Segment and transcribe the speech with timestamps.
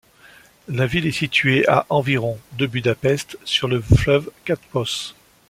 [0.67, 5.13] La ville est située à environ de Budapest, sur le fleuve Kapos.